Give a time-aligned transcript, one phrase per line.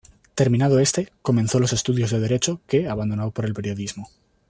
[0.33, 4.09] Terminado este, comenzó los estudios de Derecho, que abandonó por el Periodismo.